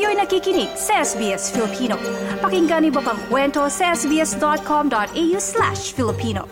Kayo'y 0.00 0.16
nakikinig 0.16 0.72
sa 0.80 1.04
SBS 1.04 1.52
Filipino. 1.52 2.00
Pakinggan 2.40 2.88
niyo 2.88 3.04
pa 3.04 3.12
ang 3.12 3.20
kwento 3.28 3.68
sa 3.68 3.92
sbs.com.au 3.92 5.36
slash 5.36 5.92
Filipino. 5.92 6.48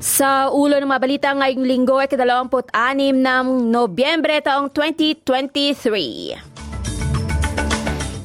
Sa 0.00 0.48
ulo 0.48 0.80
ng 0.80 0.88
mga 0.88 1.02
balita 1.04 1.28
ngayong 1.36 1.68
linggo 1.68 2.00
ay 2.00 2.08
kadalawamput-anim 2.08 3.20
ng 3.20 3.68
Nobyembre 3.68 4.40
taong 4.40 4.72
2023. 4.72 6.49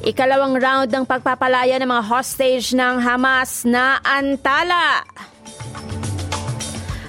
Ikalawang 0.06 0.62
round 0.62 0.94
ng 0.94 1.02
pagpapalaya 1.02 1.82
ng 1.82 1.90
mga 1.90 2.06
hostage 2.06 2.70
ng 2.78 3.02
Hamas 3.02 3.66
na 3.66 3.98
antala. 4.06 5.02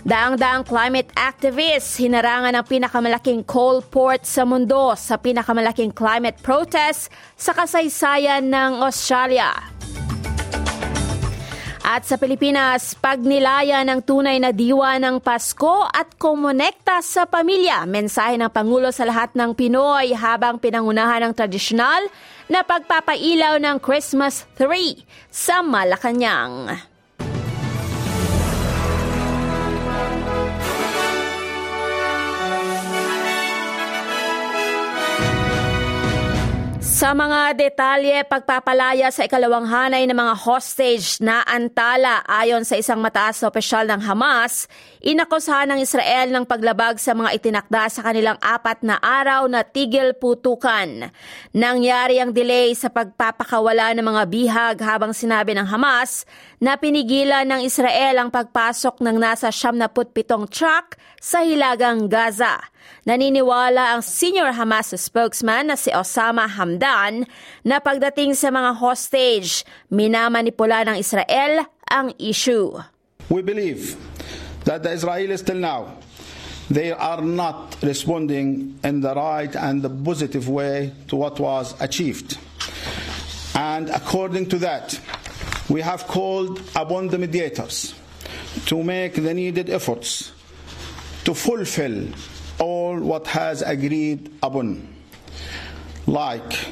Daang-daang 0.02 0.66
climate 0.66 1.14
activists 1.14 2.02
hinarangan 2.02 2.58
ang 2.58 2.66
pinakamalaking 2.66 3.46
coal 3.46 3.86
port 3.86 4.26
sa 4.26 4.50
mundo 4.50 4.98
sa 4.98 5.22
pinakamalaking 5.22 5.94
climate 5.94 6.42
protest 6.42 7.14
sa 7.38 7.54
kasaysayan 7.54 8.50
ng 8.50 8.82
Australia. 8.82 9.77
At 11.88 12.04
sa 12.04 12.20
Pilipinas, 12.20 13.00
pagnilaya 13.00 13.80
ng 13.88 14.04
tunay 14.04 14.44
na 14.44 14.52
diwa 14.52 15.00
ng 15.00 15.24
Pasko 15.24 15.88
at 15.88 16.20
kumonekta 16.20 17.00
sa 17.00 17.24
pamilya. 17.24 17.88
Mensahe 17.88 18.36
ng 18.36 18.52
Pangulo 18.52 18.92
sa 18.92 19.08
lahat 19.08 19.32
ng 19.32 19.56
Pinoy 19.56 20.12
habang 20.12 20.60
pinangunahan 20.60 21.24
ng 21.24 21.32
tradisyonal 21.32 22.12
na 22.52 22.68
pagpapailaw 22.68 23.56
ng 23.64 23.80
Christmas 23.80 24.44
tree 24.60 25.08
sa 25.32 25.64
Malacanang. 25.64 26.76
Sa 36.98 37.14
mga 37.14 37.54
detalye, 37.54 38.26
pagpapalaya 38.26 39.14
sa 39.14 39.30
ikalawang 39.30 39.70
hanay 39.70 40.10
ng 40.10 40.18
mga 40.18 40.34
hostage 40.34 41.22
na 41.22 41.46
antala 41.46 42.26
ayon 42.26 42.66
sa 42.66 42.74
isang 42.74 42.98
mataas 42.98 43.38
na 43.38 43.54
opisyal 43.54 43.86
ng 43.86 44.02
Hamas, 44.02 44.66
inakusahan 45.06 45.70
ng 45.70 45.80
Israel 45.86 46.34
ng 46.34 46.50
paglabag 46.50 46.98
sa 46.98 47.14
mga 47.14 47.38
itinakda 47.38 47.94
sa 47.94 48.02
kanilang 48.02 48.42
apat 48.42 48.82
na 48.82 48.98
araw 48.98 49.46
na 49.46 49.62
tigil 49.62 50.18
putukan. 50.18 51.14
Nangyari 51.54 52.18
ang 52.18 52.34
delay 52.34 52.74
sa 52.74 52.90
pagpapakawala 52.90 53.94
ng 53.94 54.02
mga 54.02 54.24
bihag 54.26 54.78
habang 54.82 55.14
sinabi 55.14 55.54
ng 55.54 55.70
Hamas 55.70 56.26
na 56.58 56.82
pinigilan 56.82 57.46
ng 57.46 57.62
Israel 57.62 58.26
ang 58.26 58.34
pagpasok 58.34 59.06
ng 59.06 59.22
nasa 59.22 59.54
77 59.54 60.26
truck 60.50 60.98
sa 61.22 61.46
hilagang 61.46 62.10
Gaza. 62.10 62.58
Naniniwala 63.06 63.94
ang 63.94 64.02
senior 64.02 64.56
Hamas 64.56 64.96
spokesman 64.98 65.70
na 65.70 65.76
si 65.76 65.92
Osama 65.92 66.48
Hamdan 66.48 66.87
na 67.64 67.78
pagdating 67.84 68.34
sa 68.34 68.52
mga 68.52 68.78
hostage, 68.80 69.68
minamanipula 69.92 70.88
ng 70.88 70.98
Israel 71.00 71.68
ang 71.88 72.12
issue. 72.20 72.76
We 73.28 73.44
believe 73.44 73.96
that 74.64 74.84
the 74.84 74.92
Israelis 74.96 75.44
till 75.44 75.60
now 75.60 76.00
they 76.70 76.92
are 76.92 77.22
not 77.22 77.78
responding 77.82 78.80
in 78.84 79.00
the 79.00 79.16
right 79.16 79.56
and 79.56 79.82
the 79.82 79.90
positive 79.90 80.50
way 80.50 80.92
to 81.08 81.16
what 81.16 81.40
was 81.40 81.76
achieved. 81.80 82.38
And 83.56 83.90
according 83.90 84.50
to 84.50 84.58
that, 84.60 85.00
we 85.70 85.82
have 85.82 86.08
called 86.08 86.62
upon 86.76 87.08
the 87.08 87.18
mediators 87.18 87.96
to 88.68 88.84
make 88.84 89.16
the 89.16 89.34
needed 89.34 89.70
efforts 89.70 90.32
to 91.24 91.34
fulfill 91.34 92.08
all 92.60 93.00
what 93.00 93.28
has 93.28 93.62
agreed 93.62 94.32
upon, 94.42 94.88
like 96.08 96.70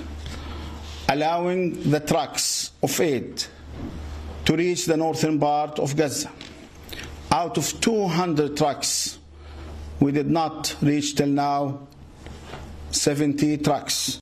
allowing 1.09 1.91
the 1.91 1.99
trucks 1.99 2.71
of 2.81 2.99
aid 2.99 3.43
to 4.45 4.55
reach 4.55 4.85
the 4.85 4.97
northern 4.97 5.39
part 5.39 5.77
of 5.79 5.95
Gaza. 5.95 6.31
Out 7.31 7.57
of 7.57 7.81
200 7.81 8.55
trucks, 8.55 9.19
we 9.99 10.11
did 10.11 10.29
not 10.29 10.75
reach 10.81 11.15
till 11.15 11.27
now 11.27 11.87
70 12.91 13.57
trucks. 13.57 14.19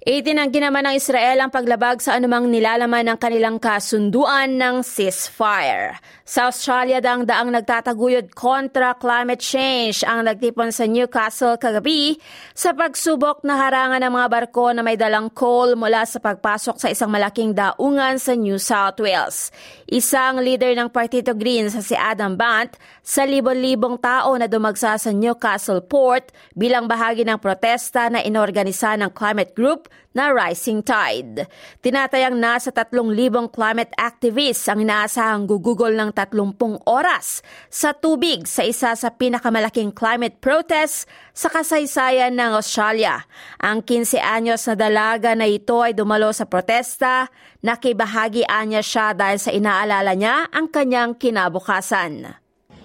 Itinanggi 0.00 0.64
naman 0.64 0.88
ng 0.88 0.96
Israel 0.96 1.44
ang 1.44 1.52
paglabag 1.52 2.00
sa 2.00 2.16
anumang 2.16 2.48
nilalaman 2.48 3.04
ng 3.04 3.18
kanilang 3.20 3.60
kasunduan 3.60 4.56
ng 4.56 4.80
ceasefire. 4.80 6.00
Sa 6.24 6.48
Australia, 6.48 7.04
daang-daang 7.04 7.52
nagtataguyod 7.52 8.32
kontra 8.32 8.96
climate 8.96 9.44
change 9.44 10.00
ang 10.08 10.24
nagtipon 10.24 10.72
sa 10.72 10.88
Newcastle 10.88 11.60
kagabi 11.60 12.16
sa 12.56 12.72
pagsubok 12.72 13.44
na 13.44 13.60
harangan 13.60 14.00
ng 14.00 14.12
mga 14.16 14.28
barko 14.32 14.72
na 14.72 14.80
may 14.80 14.96
dalang 14.96 15.28
coal 15.36 15.76
mula 15.76 16.08
sa 16.08 16.16
pagpasok 16.16 16.80
sa 16.80 16.88
isang 16.88 17.12
malaking 17.12 17.52
daungan 17.52 18.16
sa 18.16 18.32
New 18.32 18.56
South 18.56 18.96
Wales. 19.04 19.52
Isang 19.84 20.40
leader 20.40 20.72
ng 20.80 20.88
Partido 20.88 21.36
Green 21.36 21.68
sa 21.68 21.84
si 21.84 21.92
Adam 21.92 22.40
Bant 22.40 22.72
sa 23.04 23.28
libon-libong 23.28 24.00
tao 24.00 24.32
na 24.40 24.48
dumagsa 24.48 24.96
sa 24.96 25.12
Newcastle 25.12 25.84
Port 25.84 26.32
bilang 26.56 26.88
bahagi 26.88 27.28
ng 27.28 27.36
protesta 27.36 28.08
na 28.08 28.24
inorganisa 28.24 28.96
ng 28.96 29.12
climate 29.12 29.52
group 29.52 29.89
na 30.10 30.34
Rising 30.34 30.82
Tide. 30.82 31.46
Tinatayang 31.82 32.34
nasa 32.34 32.74
3,000 32.74 33.50
climate 33.54 33.94
activists 33.94 34.66
ang 34.66 34.82
inaasahang 34.82 35.46
gugugol 35.46 35.94
ng 35.94 36.10
30 36.10 36.82
oras 36.86 37.46
sa 37.70 37.94
tubig 37.94 38.46
sa 38.50 38.66
isa 38.66 38.90
sa 38.98 39.08
pinakamalaking 39.14 39.94
climate 39.94 40.42
protest 40.42 41.06
sa 41.30 41.46
kasaysayan 41.46 42.34
ng 42.34 42.52
Australia. 42.58 43.22
Ang 43.62 43.86
15 43.86 44.18
anyos 44.18 44.66
na 44.66 44.74
dalaga 44.74 45.38
na 45.38 45.46
ito 45.46 45.78
ay 45.78 45.94
dumalo 45.94 46.34
sa 46.34 46.46
protesta, 46.50 47.30
nakibahagian 47.62 48.74
niya 48.74 48.82
siya 48.82 49.06
dahil 49.14 49.38
sa 49.38 49.54
inaalala 49.54 50.12
niya 50.18 50.50
ang 50.50 50.66
kanyang 50.66 51.14
kinabukasan. 51.14 52.40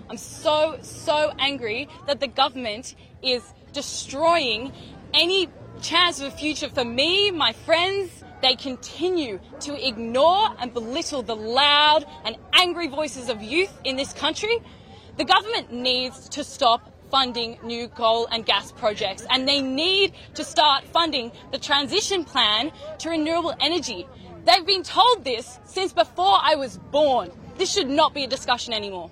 I'm 0.05 0.21
so, 0.21 0.77
so 0.85 1.33
angry 1.41 1.89
that 2.05 2.21
the 2.21 2.29
government 2.29 2.93
is 3.25 3.41
destroying 3.73 4.69
any 5.13 5.49
chance 5.81 6.19
of 6.19 6.33
a 6.33 6.35
future 6.35 6.69
for 6.69 6.85
me, 6.85 7.31
my 7.31 7.53
friends. 7.53 8.23
They 8.41 8.55
continue 8.55 9.39
to 9.61 9.87
ignore 9.87 10.49
and 10.59 10.73
belittle 10.73 11.23
the 11.23 11.35
loud 11.35 12.05
and 12.25 12.37
angry 12.53 12.87
voices 12.87 13.29
of 13.29 13.41
youth 13.41 13.71
in 13.83 13.95
this 13.95 14.13
country. 14.13 14.59
The 15.17 15.25
government 15.25 15.71
needs 15.71 16.29
to 16.29 16.43
stop 16.43 16.91
funding 17.09 17.57
new 17.63 17.87
coal 17.87 18.27
and 18.31 18.45
gas 18.45 18.71
projects 18.71 19.25
and 19.29 19.47
they 19.47 19.61
need 19.61 20.13
to 20.33 20.43
start 20.43 20.83
funding 20.85 21.31
the 21.51 21.57
transition 21.57 22.23
plan 22.23 22.71
to 22.99 23.09
renewable 23.09 23.55
energy. 23.59 24.05
They've 24.45 24.65
been 24.65 24.83
told 24.83 25.23
this 25.23 25.59
since 25.65 25.93
before 25.93 26.37
I 26.41 26.55
was 26.55 26.77
born. 26.91 27.31
This 27.57 27.73
should 27.73 27.89
not 27.89 28.13
be 28.13 28.25
a 28.25 28.27
discussion 28.27 28.73
anymore. 28.73 29.09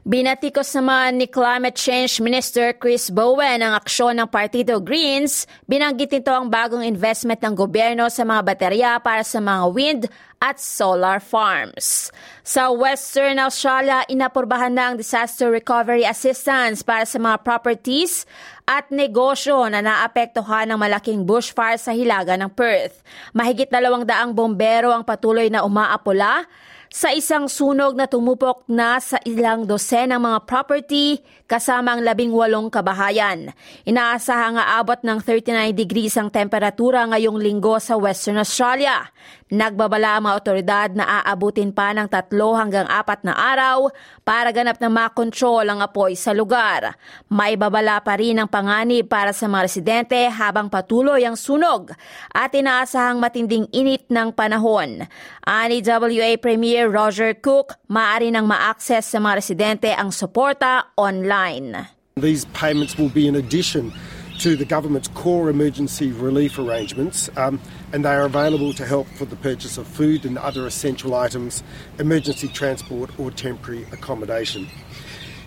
Binatikos 0.00 0.72
naman 0.72 1.20
ni 1.20 1.28
Climate 1.28 1.76
Change 1.76 2.24
Minister 2.24 2.72
Chris 2.72 3.12
Bowen 3.12 3.60
ang 3.60 3.76
aksyon 3.76 4.16
ng 4.16 4.32
Partido 4.32 4.80
Greens. 4.80 5.44
Binanggit 5.68 6.08
nito 6.08 6.32
ang 6.32 6.48
bagong 6.48 6.80
investment 6.80 7.44
ng 7.44 7.52
gobyerno 7.52 8.08
sa 8.08 8.24
mga 8.24 8.40
baterya 8.40 8.90
para 9.04 9.20
sa 9.20 9.44
mga 9.44 9.64
wind 9.68 10.02
at 10.40 10.56
solar 10.56 11.20
farms. 11.20 12.08
Sa 12.40 12.72
Western 12.72 13.36
Australia, 13.36 14.00
inapurbahan 14.08 14.72
na 14.72 14.88
ang 14.88 14.96
disaster 14.96 15.52
recovery 15.52 16.08
assistance 16.08 16.80
para 16.80 17.04
sa 17.04 17.20
mga 17.20 17.44
properties 17.44 18.24
at 18.64 18.88
negosyo 18.88 19.68
na 19.68 19.84
naapektuhan 19.84 20.64
ng 20.72 20.80
malaking 20.80 21.28
bushfire 21.28 21.76
sa 21.76 21.92
hilaga 21.92 22.40
ng 22.40 22.48
Perth. 22.56 23.04
Mahigit 23.36 23.68
dalawang 23.68 24.08
daang 24.08 24.32
bombero 24.32 24.96
ang 24.96 25.04
patuloy 25.04 25.52
na 25.52 25.60
umaapula 25.60 26.48
sa 26.90 27.14
isang 27.14 27.46
sunog 27.46 27.94
na 27.94 28.10
tumupok 28.10 28.66
na 28.66 28.98
sa 28.98 29.14
ilang 29.22 29.62
dosenang 29.62 30.18
mga 30.18 30.42
property 30.42 31.22
kasama 31.46 31.94
ang 31.94 32.02
labing 32.02 32.34
walong 32.34 32.66
kabahayan. 32.66 33.54
Inaasahan 33.86 34.58
nga 34.58 34.78
abot 34.82 34.98
ng 34.98 35.22
39 35.22 35.70
degrees 35.70 36.18
ang 36.18 36.34
temperatura 36.34 37.06
ngayong 37.06 37.38
linggo 37.38 37.78
sa 37.78 37.94
Western 37.94 38.42
Australia. 38.42 39.06
Nagbabala 39.50 40.18
ang 40.18 40.30
mga 40.30 40.38
otoridad 40.38 40.88
na 40.94 41.22
aabutin 41.22 41.74
pa 41.74 41.90
ng 41.90 42.06
tatlo 42.06 42.54
hanggang 42.54 42.86
apat 42.86 43.26
na 43.26 43.34
araw 43.34 43.90
para 44.22 44.54
ganap 44.54 44.78
na 44.78 44.86
makontrol 44.86 45.66
ang 45.66 45.82
apoy 45.82 46.14
sa 46.14 46.30
lugar. 46.30 46.94
May 47.26 47.58
babala 47.58 47.98
pa 47.98 48.14
rin 48.14 48.38
ang 48.38 48.46
panganib 48.46 49.10
para 49.10 49.34
sa 49.34 49.50
mga 49.50 49.62
residente 49.66 50.18
habang 50.30 50.70
patuloy 50.70 51.26
ang 51.26 51.34
sunog 51.34 51.90
at 52.30 52.54
inaasahang 52.54 53.18
matinding 53.18 53.66
init 53.74 54.06
ng 54.06 54.30
panahon. 54.30 55.06
Ani 55.42 55.82
WA 55.82 56.38
Premier 56.38 56.79
Roger 56.88 57.34
Cook, 57.34 57.74
maaari 57.90 58.30
nang 58.30 58.46
ma-access 58.46 59.10
sa 59.10 59.18
mga 59.18 59.34
residente 59.42 59.88
ang 59.92 60.14
suporta 60.14 60.94
online. 60.96 61.88
These 62.16 62.46
payments 62.54 62.96
will 62.96 63.10
be 63.10 63.26
in 63.26 63.34
addition 63.34 63.92
to 64.40 64.56
the 64.56 64.64
government's 64.64 65.08
core 65.08 65.50
emergency 65.50 66.12
relief 66.12 66.58
arrangements, 66.58 67.28
um, 67.36 67.60
and 67.92 68.04
they 68.04 68.14
are 68.14 68.24
available 68.24 68.72
to 68.72 68.86
help 68.86 69.06
for 69.18 69.26
the 69.26 69.36
purchase 69.36 69.76
of 69.76 69.86
food 69.86 70.24
and 70.24 70.38
other 70.38 70.66
essential 70.66 71.14
items, 71.14 71.62
emergency 71.98 72.48
transport, 72.48 73.10
or 73.18 73.30
temporary 73.30 73.84
accommodation. 73.92 74.66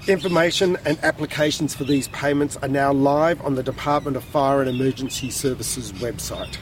Information 0.08 0.78
and 0.86 1.00
applications 1.02 1.74
for 1.74 1.86
these 1.86 2.08
payments 2.10 2.58
are 2.58 2.68
now 2.68 2.92
live 2.92 3.42
on 3.42 3.56
the 3.56 3.64
Department 3.64 4.18
of 4.18 4.24
Fire 4.24 4.62
and 4.62 4.70
Emergency 4.70 5.32
Services 5.32 5.92
website. 5.94 6.58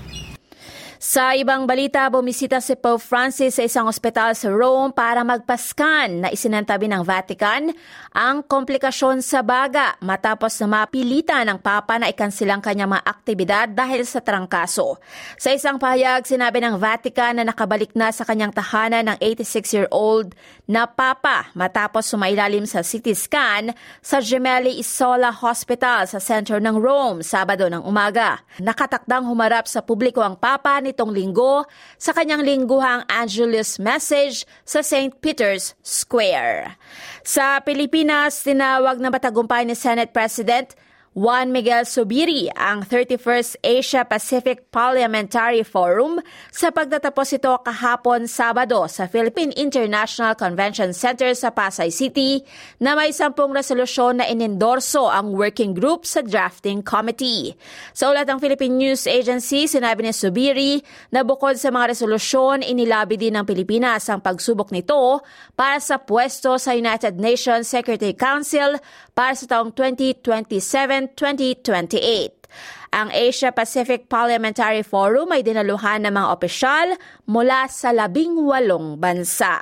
Sa 1.11 1.35
ibang 1.35 1.67
balita, 1.67 2.07
bumisita 2.07 2.63
si 2.63 2.71
Pope 2.79 3.03
Francis 3.03 3.59
sa 3.59 3.67
isang 3.67 3.83
ospital 3.83 4.31
sa 4.31 4.47
Rome 4.47 4.95
para 4.95 5.27
magpaskan 5.27 6.23
na 6.23 6.31
isinantabi 6.31 6.87
ng 6.87 7.03
Vatican 7.03 7.67
ang 8.15 8.39
komplikasyon 8.47 9.19
sa 9.19 9.43
baga 9.43 9.99
matapos 9.99 10.55
na 10.63 10.87
mapilitan 10.87 11.43
ng 11.51 11.59
Papa 11.59 11.99
na 11.99 12.07
ikansilang 12.07 12.63
kanyang 12.63 12.95
mga 12.95 13.03
aktibidad 13.03 13.67
dahil 13.67 14.07
sa 14.07 14.23
trangkaso. 14.23 15.03
Sa 15.35 15.51
isang 15.51 15.75
pahayag, 15.75 16.23
sinabi 16.23 16.63
ng 16.63 16.79
Vatican 16.79 17.43
na 17.43 17.43
nakabalik 17.43 17.91
na 17.91 18.15
sa 18.15 18.23
kanyang 18.23 18.55
tahanan 18.55 19.11
ng 19.11 19.17
86-year-old 19.19 20.31
na 20.63 20.87
Papa 20.87 21.51
matapos 21.59 22.07
sumailalim 22.07 22.63
sa 22.63 22.87
CT 22.87 23.11
scan 23.19 23.75
sa 23.99 24.23
Gemelli 24.23 24.79
Isola 24.79 25.27
Hospital 25.27 26.07
sa 26.07 26.23
sentro 26.23 26.55
ng 26.55 26.79
Rome 26.79 27.19
Sabado 27.19 27.67
ng 27.67 27.83
umaga. 27.83 28.39
Nakatakdang 28.63 29.27
humarap 29.27 29.67
sa 29.67 29.83
publiko 29.83 30.23
ang 30.23 30.39
Papa 30.39 30.79
ni 30.79 31.00
nitong 31.01 31.17
linggo 31.17 31.65
sa 31.97 32.13
kanyang 32.13 32.45
lingguhang 32.45 33.01
Angelus 33.09 33.81
Message 33.81 34.45
sa 34.61 34.85
St. 34.85 35.17
Peter's 35.17 35.73
Square. 35.81 36.77
Sa 37.25 37.57
Pilipinas, 37.65 38.45
tinawag 38.45 39.01
na 39.01 39.09
matagumpay 39.09 39.65
ni 39.65 39.73
Senate 39.73 40.13
President 40.13 40.77
Juan 41.11 41.51
Miguel 41.51 41.83
Subiri 41.83 42.47
ang 42.55 42.87
31st 42.87 43.59
Asia 43.59 44.07
Pacific 44.07 44.71
Parliamentary 44.71 45.59
Forum 45.59 46.23
sa 46.55 46.71
pagtatapos 46.71 47.35
ito 47.35 47.51
kahapon 47.67 48.31
Sabado 48.31 48.87
sa 48.87 49.11
Philippine 49.11 49.51
International 49.59 50.39
Convention 50.39 50.95
Center 50.95 51.35
sa 51.35 51.51
Pasay 51.51 51.91
City 51.91 52.39
na 52.79 52.95
may 52.95 53.11
sampung 53.11 53.51
resolusyon 53.51 54.23
na 54.23 54.25
inendorso 54.31 55.11
ang 55.11 55.35
working 55.35 55.75
group 55.75 56.07
sa 56.07 56.23
drafting 56.23 56.79
committee. 56.79 57.59
Sa 57.91 58.15
ulat 58.15 58.31
ng 58.31 58.39
Philippine 58.39 58.79
News 58.79 59.03
Agency, 59.03 59.67
sinabi 59.67 60.07
ni 60.07 60.15
Subiri 60.15 60.79
na 61.11 61.27
bukod 61.27 61.59
sa 61.59 61.75
mga 61.75 61.91
resolusyon, 61.91 62.63
inilabi 62.63 63.19
din 63.19 63.35
ng 63.35 63.43
Pilipinas 63.43 64.07
ang 64.07 64.23
pagsubok 64.23 64.71
nito 64.71 65.19
para 65.59 65.75
sa 65.83 65.99
pwesto 65.99 66.55
sa 66.55 66.71
United 66.71 67.19
Nations 67.19 67.67
Security 67.67 68.15
Council 68.15 68.79
para 69.21 69.37
sa 69.37 69.45
taong 69.45 69.69
2027 69.77 71.13
2028. 71.13 72.41
Ang 72.89 73.13
Asia 73.13 73.53
Pacific 73.53 74.09
Parliamentary 74.09 74.81
Forum 74.81 75.29
ay 75.29 75.45
dinaluhan 75.45 76.09
ng 76.09 76.13
mga 76.17 76.27
opisyal 76.33 76.97
mula 77.29 77.69
sa 77.69 77.93
labing 77.93 78.33
walong 78.41 78.97
bansa. 78.97 79.61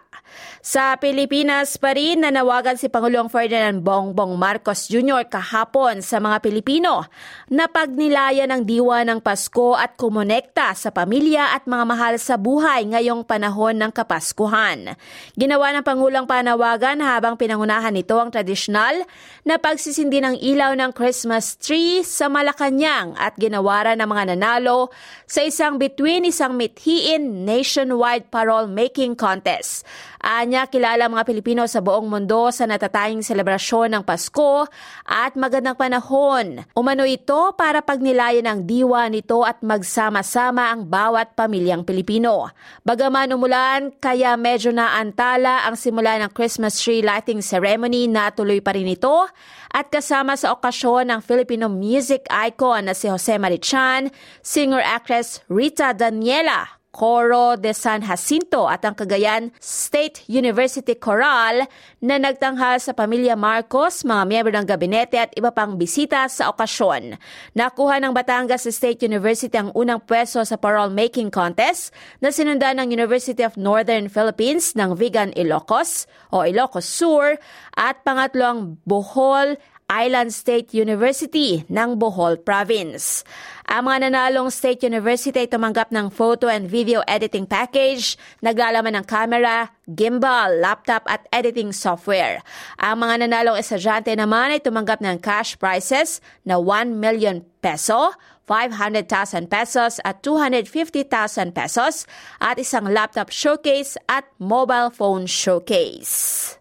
Sa 0.60 1.00
Pilipinas 1.00 1.80
pa 1.80 1.96
rin, 1.96 2.20
nanawagan 2.20 2.76
si 2.76 2.92
Pangulong 2.92 3.32
Ferdinand 3.32 3.80
Bongbong 3.80 4.36
Marcos 4.36 4.92
Jr. 4.92 5.24
kahapon 5.32 6.04
sa 6.04 6.20
mga 6.20 6.44
Pilipino 6.44 7.08
na 7.48 7.72
pagnilayan 7.72 8.52
ng 8.52 8.68
diwa 8.68 9.08
ng 9.08 9.24
Pasko 9.24 9.80
at 9.80 9.96
kumonekta 9.96 10.76
sa 10.76 10.92
pamilya 10.92 11.56
at 11.56 11.64
mga 11.64 11.86
mahal 11.88 12.14
sa 12.20 12.36
buhay 12.36 12.92
ngayong 12.92 13.24
panahon 13.24 13.80
ng 13.80 13.92
Kapaskuhan. 13.96 15.00
Ginawa 15.40 15.72
ng 15.74 15.86
Pangulong 15.88 16.28
panawagan 16.28 17.00
habang 17.00 17.40
pinangunahan 17.40 17.96
nito 17.96 18.20
ang 18.20 18.28
tradisyonal 18.28 19.08
na 19.48 19.56
pagsisindi 19.58 20.20
ng 20.20 20.36
ilaw 20.44 20.76
ng 20.76 20.92
Christmas 20.92 21.56
tree 21.56 22.04
sa 22.04 22.28
Malacanang 22.28 23.16
at 23.16 23.40
ginawaran 23.40 23.96
ng 23.96 24.10
mga 24.12 24.36
nanalo 24.36 24.92
sa 25.24 25.40
isang 25.40 25.80
between 25.80 26.28
isang 26.28 26.60
mithiin 26.60 27.48
nationwide 27.48 28.28
parole 28.28 28.68
making 28.68 29.16
contest. 29.16 29.88
Anya 30.20 30.66
kilala 30.66 31.06
mga 31.06 31.24
Pilipino 31.24 31.64
sa 31.70 31.80
buong 31.80 32.10
mundo 32.10 32.50
sa 32.50 32.66
natataying 32.66 33.22
selebrasyon 33.22 33.94
ng 33.94 34.04
Pasko 34.04 34.66
at 35.06 35.38
magandang 35.38 35.78
panahon. 35.78 36.66
Umano 36.74 37.06
ito 37.06 37.54
para 37.54 37.86
pagnilayan 37.86 38.50
ang 38.50 38.66
diwa 38.66 39.06
nito 39.08 39.46
at 39.46 39.62
magsama-sama 39.62 40.74
ang 40.74 40.90
bawat 40.90 41.38
pamilyang 41.38 41.86
Pilipino. 41.86 42.50
Bagaman 42.82 43.36
umulan, 43.36 43.94
kaya 44.02 44.34
medyo 44.34 44.74
naantala 44.74 45.70
ang 45.70 45.78
simula 45.78 46.18
ng 46.20 46.32
Christmas 46.34 46.82
tree 46.82 47.06
lighting 47.06 47.46
ceremony 47.46 48.10
na 48.10 48.34
tuloy 48.34 48.64
pa 48.64 48.74
rin 48.74 48.90
ito 48.90 49.30
at 49.70 49.88
kasama 49.94 50.34
sa 50.34 50.58
okasyon 50.58 51.14
ng 51.14 51.20
Filipino 51.22 51.70
music 51.70 52.26
icon 52.32 52.90
na 52.90 52.98
si 52.98 53.06
Jose 53.06 53.38
Marichan, 53.38 54.10
singer-actress 54.42 55.46
Rita 55.52 55.94
Daniela 55.94 56.79
Coro 56.90 57.54
de 57.54 57.70
San 57.72 58.02
Jacinto 58.02 58.66
at 58.66 58.82
ang 58.82 58.98
Cagayan 58.98 59.54
State 59.62 60.26
University 60.26 60.98
Choral 60.98 61.70
na 62.02 62.18
nagtanghal 62.18 62.82
sa 62.82 62.98
pamilya 62.98 63.38
Marcos, 63.38 64.02
mga 64.02 64.24
miyembro 64.26 64.54
ng 64.58 64.66
gabinete 64.66 65.18
at 65.22 65.32
iba 65.38 65.54
pang 65.54 65.78
bisita 65.78 66.26
sa 66.26 66.50
okasyon. 66.50 67.16
Nakuha 67.54 68.02
ng 68.02 68.12
Batangas 68.12 68.66
State 68.66 69.06
University 69.06 69.54
ang 69.54 69.70
unang 69.78 70.02
pwesto 70.02 70.42
sa 70.42 70.58
parole 70.58 70.90
making 70.90 71.30
contest 71.30 71.94
na 72.26 72.34
sinundan 72.34 72.82
ng 72.82 72.90
University 72.90 73.46
of 73.46 73.54
Northern 73.54 74.10
Philippines 74.10 74.74
ng 74.74 74.98
Vigan 74.98 75.30
Ilocos 75.38 76.10
o 76.34 76.42
Ilocos 76.42 76.90
Sur 76.90 77.38
at 77.78 78.02
pangatlo 78.02 78.44
ang 78.44 78.60
Bohol 78.90 79.62
Island 79.90 80.30
State 80.38 80.78
University 80.78 81.66
ng 81.66 81.98
Bohol 81.98 82.38
Province. 82.38 83.26
Ang 83.66 83.90
mga 83.90 83.98
nanalong 84.06 84.54
State 84.54 84.86
University 84.86 85.46
ay 85.46 85.50
tumanggap 85.50 85.90
ng 85.90 86.14
photo 86.14 86.46
and 86.46 86.70
video 86.70 87.02
editing 87.10 87.50
package, 87.50 88.14
naglalaman 88.46 88.94
ng 89.02 89.06
camera, 89.10 89.74
gimbal, 89.90 90.62
laptop 90.62 91.10
at 91.10 91.26
editing 91.34 91.74
software. 91.74 92.46
Ang 92.78 93.02
mga 93.02 93.26
nanalong 93.26 93.58
estudyante 93.58 94.14
naman 94.14 94.54
ay 94.54 94.62
tumanggap 94.62 95.02
ng 95.02 95.18
cash 95.18 95.58
prizes 95.58 96.22
na 96.46 96.62
1 96.62 97.02
million 97.02 97.42
peso, 97.66 98.14
500,000 98.46 99.50
pesos 99.50 99.98
at 100.06 100.22
250,000 100.22 101.50
pesos 101.54 102.06
at 102.38 102.62
isang 102.62 102.90
laptop 102.90 103.34
showcase 103.34 103.98
at 104.06 104.26
mobile 104.38 104.94
phone 104.94 105.26
showcase. 105.26 106.58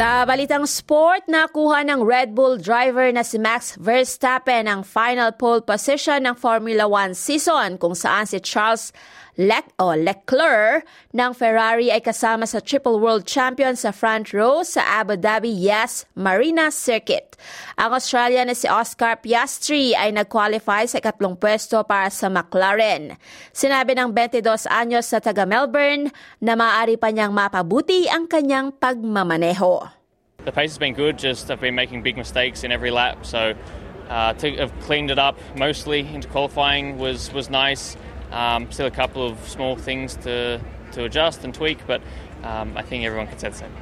Sa 0.00 0.24
balitang 0.24 0.64
sport, 0.64 1.28
nakuha 1.28 1.84
ng 1.84 2.00
Red 2.00 2.32
Bull 2.32 2.56
driver 2.56 3.12
na 3.12 3.20
si 3.20 3.36
Max 3.36 3.76
Verstappen 3.76 4.64
ang 4.64 4.80
final 4.80 5.28
pole 5.28 5.60
position 5.60 6.24
ng 6.24 6.32
Formula 6.40 6.88
1 6.88 7.12
season 7.12 7.76
kung 7.76 7.92
saan 7.92 8.24
si 8.24 8.40
Charles 8.40 8.96
Le 9.40 9.64
o 9.80 9.96
Leclerc 9.96 10.84
ng 11.16 11.32
Ferrari 11.32 11.88
ay 11.88 12.04
kasama 12.04 12.44
sa 12.44 12.60
triple 12.60 13.00
world 13.00 13.24
champion 13.24 13.72
sa 13.72 13.88
front 13.88 14.36
row 14.36 14.60
sa 14.60 14.84
Abu 15.00 15.16
Dhabi 15.16 15.48
Yas 15.48 16.04
Marina 16.12 16.68
Circuit. 16.68 17.40
Ang 17.80 17.96
Australian 17.96 18.52
na 18.52 18.56
si 18.58 18.68
Oscar 18.68 19.16
Piastri 19.16 19.96
ay 19.96 20.12
nag-qualify 20.12 20.84
sa 20.84 21.00
ikatlong 21.00 21.40
pwesto 21.40 21.80
para 21.88 22.12
sa 22.12 22.28
McLaren. 22.28 23.16
Sinabi 23.56 23.96
ng 23.96 24.12
22 24.12 24.68
anyos 24.68 25.08
sa 25.08 25.24
taga 25.24 25.48
Melbourne 25.48 26.12
na 26.44 26.52
maaari 26.52 27.00
pa 27.00 27.08
niyang 27.08 27.32
mapabuti 27.32 28.12
ang 28.12 28.28
kanyang 28.28 28.76
pagmamaneho. 28.76 29.88
The 30.44 30.52
pace 30.52 30.76
has 30.76 30.80
been 30.80 30.92
good, 30.92 31.16
just 31.16 31.48
I've 31.48 31.64
been 31.64 31.80
making 31.80 32.04
big 32.04 32.20
mistakes 32.20 32.60
in 32.60 32.76
every 32.76 32.92
lap, 32.92 33.24
so 33.24 33.56
uh, 34.12 34.36
to 34.36 34.52
have 34.60 34.72
cleaned 34.84 35.08
it 35.08 35.16
up 35.16 35.40
mostly 35.56 36.04
into 36.04 36.28
qualifying 36.28 37.00
was, 37.00 37.32
was 37.32 37.48
nice. 37.48 37.96
Um, 38.30 38.70
still 38.70 38.86
a 38.86 38.90
couple 38.90 39.26
of 39.26 39.48
small 39.48 39.76
things 39.76 40.16
to, 40.16 40.60
to 40.92 41.04
adjust 41.04 41.44
and 41.44 41.52
tweak, 41.52 41.86
but 41.86 42.00
um, 42.44 42.72
I 42.78 42.82
think 42.82 43.04
everyone 43.04 43.28
can 43.28 43.36
say 43.36 43.50
the 43.52 43.58
same. 43.66 43.74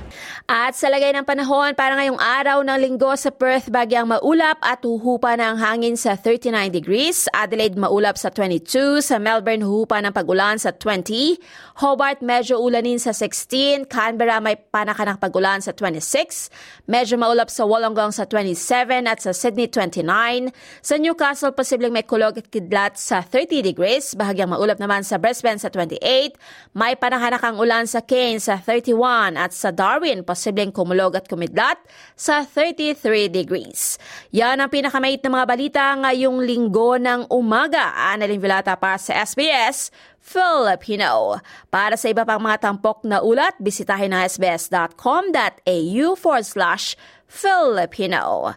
At 0.49 0.75
sa 0.75 0.89
lagay 0.89 1.13
ng 1.13 1.29
panahon, 1.29 1.77
para 1.77 1.95
ngayong 1.95 2.19
araw 2.19 2.65
ng 2.65 2.79
linggo 2.81 3.13
sa 3.15 3.31
Perth, 3.31 3.69
bagyang 3.71 4.09
maulap 4.09 4.59
at 4.65 4.83
huhupa 4.83 5.37
ng 5.37 5.61
hangin 5.61 5.95
sa 5.95 6.17
39 6.17 6.73
degrees. 6.73 7.29
Adelaide 7.37 7.77
maulap 7.77 8.17
sa 8.17 8.33
22. 8.33 9.05
Sa 9.05 9.21
Melbourne, 9.21 9.63
huhupa 9.63 10.01
ng 10.01 10.11
pagulan 10.11 10.57
sa 10.57 10.73
20. 10.73 11.39
Hobart, 11.85 12.25
medyo 12.25 12.59
ulanin 12.59 12.99
sa 12.99 13.15
16. 13.15 13.87
Canberra, 13.87 14.43
may 14.43 14.59
panaka 14.59 15.05
ng 15.05 15.21
pagulan 15.21 15.61
sa 15.61 15.77
26. 15.77 16.49
Medyo 16.89 17.21
maulap 17.21 17.53
sa 17.53 17.69
Wollongong 17.69 18.11
sa 18.11 18.25
27 18.25 19.05
at 19.05 19.23
sa 19.23 19.37
Sydney, 19.37 19.69
29. 19.71 20.51
Sa 20.83 20.97
Newcastle, 20.97 21.53
posibleng 21.53 21.93
may 21.93 22.09
kulog 22.09 22.41
at 22.41 22.49
kidlat 22.49 22.97
sa 22.97 23.21
30 23.21 23.63
degrees. 23.63 24.17
Bahagyang 24.17 24.51
maulap 24.51 24.81
naman 24.81 25.05
sa 25.05 25.21
Brisbane 25.21 25.61
sa 25.61 25.69
28. 25.71 26.35
May 26.73 26.97
panakanakang 26.97 27.61
ulan 27.61 27.85
sa 27.85 28.01
Cairns 28.01 28.48
sa 28.49 28.57
31 28.57 29.37
at 29.37 29.53
sa 29.53 29.69
Darwin 29.69 30.25
posibleng 30.25 30.73
kumulog 30.73 31.21
at 31.21 31.29
kumidlat 31.29 31.77
sa 32.17 32.49
33 32.49 33.29
degrees. 33.29 34.01
Yan 34.33 34.65
ang 34.65 34.73
pinakamait 34.73 35.21
na 35.21 35.29
mga 35.29 35.45
balita 35.45 35.85
ngayong 36.01 36.41
linggo 36.41 36.97
ng 36.97 37.29
umaga. 37.29 37.93
Annalyn 38.09 38.41
Vilata 38.41 38.73
para 38.81 38.97
sa 38.97 39.13
SBS 39.21 39.93
Filipino. 40.25 41.37
Para 41.69 42.01
sa 42.01 42.09
iba 42.09 42.25
pang 42.25 42.41
mga 42.41 42.65
tampok 42.65 43.05
na 43.05 43.21
ulat, 43.21 43.53
bisitahin 43.61 44.17
ang 44.17 44.25
sbs.com.au 44.25 46.07
forward 46.17 46.49
slash 46.49 46.97
Filipino. 47.29 48.57